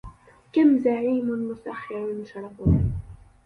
كم 0.53 0.77
زعيم 0.79 1.49
مسخر 1.51 2.23
شرفه 2.25 2.79